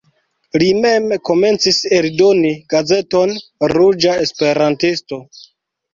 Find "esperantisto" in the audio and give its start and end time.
4.27-5.25